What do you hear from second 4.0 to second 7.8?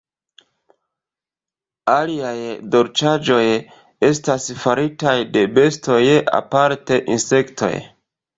estas faritaj de bestoj, aparte insektoj.